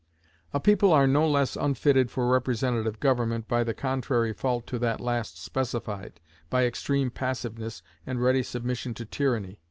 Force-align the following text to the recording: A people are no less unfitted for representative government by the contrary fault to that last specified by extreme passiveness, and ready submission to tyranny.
A 0.51 0.59
people 0.59 0.91
are 0.91 1.05
no 1.05 1.29
less 1.29 1.55
unfitted 1.55 2.09
for 2.09 2.25
representative 2.27 2.99
government 2.99 3.47
by 3.47 3.63
the 3.63 3.75
contrary 3.75 4.33
fault 4.33 4.65
to 4.65 4.79
that 4.79 4.99
last 4.99 5.37
specified 5.39 6.19
by 6.49 6.65
extreme 6.65 7.11
passiveness, 7.11 7.83
and 8.03 8.19
ready 8.19 8.41
submission 8.41 8.95
to 8.95 9.05
tyranny. 9.05 9.59